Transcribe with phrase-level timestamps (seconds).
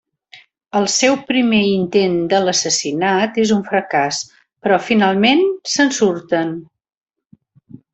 [0.77, 4.25] El seu primer intent de l'assassinat és un fracàs,
[4.65, 6.61] però finalment se'n surten.